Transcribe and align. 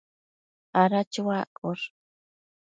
ada 0.81 1.01
chuaccosh 1.13 1.83